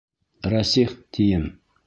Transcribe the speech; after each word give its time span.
Рәсих, 0.53 0.97
тием! 1.19 1.47